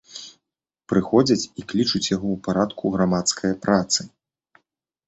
Прыходзяць 0.91 1.45
і 1.45 1.61
клічуць 1.73 2.09
яго 2.15 2.27
ў 2.35 2.37
парадку 2.49 2.83
грамадскае 2.97 3.53
працы. 3.69 4.01